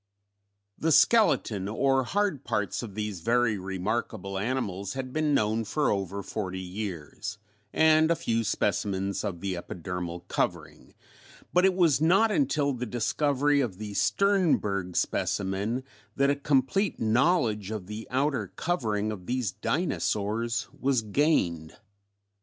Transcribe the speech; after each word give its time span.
"The 0.79 0.91
skeleton 0.91 1.67
or 1.67 2.03
hard 2.05 2.43
parts 2.43 2.81
of 2.81 2.95
these 2.95 3.19
very 3.19 3.59
remarkable 3.59 4.39
animals 4.39 4.93
had 4.93 5.13
been 5.13 5.35
known 5.35 5.63
for 5.63 5.91
over 5.91 6.23
forty 6.23 6.57
years, 6.59 7.37
and 7.71 8.09
a 8.09 8.15
few 8.15 8.43
specimens 8.43 9.23
of 9.23 9.41
the 9.41 9.53
epidermal 9.53 10.27
covering, 10.27 10.95
but 11.53 11.65
it 11.65 11.75
was 11.75 12.01
not 12.01 12.31
until 12.31 12.73
the 12.73 12.87
discovery 12.87 13.61
of 13.61 13.77
the 13.77 13.93
Sternberg 13.93 14.95
specimen 14.95 15.83
that 16.15 16.31
a 16.31 16.35
complete 16.35 16.99
knowledge 16.99 17.69
of 17.69 17.85
the 17.85 18.07
outer 18.09 18.47
covering 18.55 19.11
of 19.11 19.27
these 19.27 19.51
dinosaurs 19.51 20.67
was 20.73 21.03
gained. 21.03 21.75